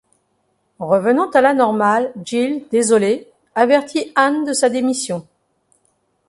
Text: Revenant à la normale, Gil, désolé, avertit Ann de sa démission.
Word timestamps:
Revenant 0.79 1.29
à 1.29 1.41
la 1.41 1.53
normale, 1.53 2.11
Gil, 2.25 2.65
désolé, 2.71 3.29
avertit 3.53 4.11
Ann 4.15 4.45
de 4.45 4.51
sa 4.53 4.67
démission. 4.67 5.27